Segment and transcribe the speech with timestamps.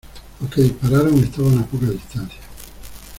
[0.39, 2.41] los que dispararon estaban a poca distancia.